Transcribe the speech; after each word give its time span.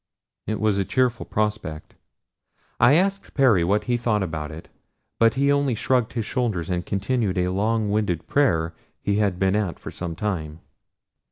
It 0.47 0.59
was 0.59 0.79
a 0.79 0.83
cheerful 0.83 1.27
prospect. 1.27 1.93
I 2.79 2.93
asked 2.95 3.35
Perry 3.35 3.63
what 3.63 3.83
he 3.83 3.97
thought 3.97 4.23
about 4.23 4.49
it; 4.51 4.67
but 5.19 5.35
he 5.35 5.51
only 5.51 5.75
shrugged 5.75 6.13
his 6.13 6.25
shoulders 6.25 6.71
and 6.71 6.83
continued 6.83 7.37
a 7.37 7.49
longwinded 7.51 8.25
prayer 8.25 8.73
he 8.99 9.17
had 9.17 9.37
been 9.37 9.55
at 9.55 9.77
for 9.77 9.91
some 9.91 10.15
time. 10.15 10.61